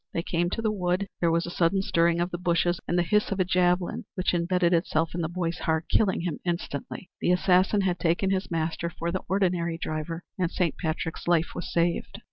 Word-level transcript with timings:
They 0.15 0.23
came 0.23 0.49
to 0.49 0.63
the 0.63 0.71
wood; 0.71 1.07
there 1.19 1.29
was 1.29 1.45
a 1.45 1.51
sudden 1.51 1.83
stirring 1.83 2.19
of 2.19 2.31
the 2.31 2.39
bushes 2.39 2.79
and 2.87 2.97
the 2.97 3.03
hiss 3.03 3.31
of 3.31 3.39
a 3.39 3.45
javelin 3.45 4.05
which 4.15 4.33
imbedded 4.33 4.73
itself 4.73 5.13
in 5.13 5.21
the 5.21 5.29
boy's 5.29 5.59
heart, 5.59 5.85
killing 5.89 6.21
him 6.21 6.39
instantly. 6.43 7.11
The 7.21 7.29
assassin 7.29 7.81
had 7.81 7.99
taken 7.99 8.31
his 8.31 8.49
master 8.49 8.89
for 8.89 9.11
the 9.11 9.21
ordinary 9.29 9.77
driver 9.77 10.23
and 10.39 10.49
Saint 10.49 10.75
Patrick's 10.79 11.27
life 11.27 11.53
was 11.53 11.71
saved. 11.71 12.17